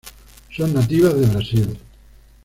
Son 0.49 0.73
nativas 0.73 1.13
de 1.13 1.27
Brasil. 1.27 1.77